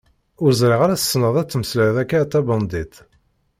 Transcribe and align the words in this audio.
Ur 0.43 0.51
ẓriɣ 0.59 0.81
ara 0.85 0.99
tesneḍ 1.01 1.35
ad 1.41 1.47
temmeslayeḍ 1.49 1.97
akka 2.03 2.17
a 2.21 2.25
tabandit. 2.31 2.93